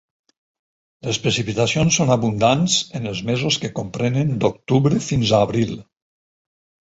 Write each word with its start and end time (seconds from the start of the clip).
Les 1.07 1.19
precipitacions 1.25 1.99
són 1.99 2.13
abundants 2.15 2.77
en 2.99 3.05
els 3.11 3.21
mesos 3.29 3.57
que 3.65 3.71
comprenen 3.81 4.33
d'octubre 4.45 5.03
fins 5.11 5.35
a 5.35 5.43
abril. 5.49 5.77